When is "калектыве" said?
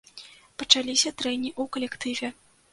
1.77-2.35